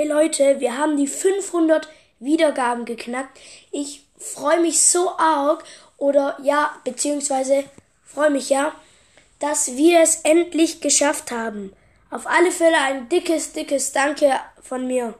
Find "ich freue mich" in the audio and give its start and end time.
3.70-4.80